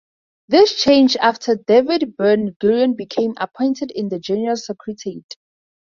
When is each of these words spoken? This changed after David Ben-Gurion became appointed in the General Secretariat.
This 0.47 0.81
changed 0.81 1.17
after 1.17 1.55
David 1.55 2.17
Ben-Gurion 2.17 2.97
became 2.97 3.35
appointed 3.37 3.91
in 3.91 4.09
the 4.09 4.17
General 4.17 4.55
Secretariat. 4.57 5.35